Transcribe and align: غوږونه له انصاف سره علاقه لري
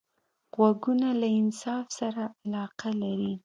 غوږونه 0.55 1.09
له 1.21 1.27
انصاف 1.39 1.85
سره 1.99 2.23
علاقه 2.43 2.89
لري 3.01 3.33